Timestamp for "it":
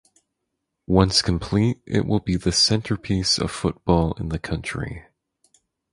1.85-2.07